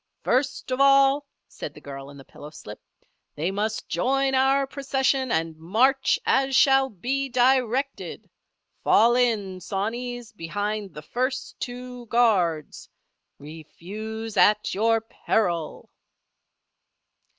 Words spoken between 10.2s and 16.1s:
behind the first two guards. Refuse at your peril!"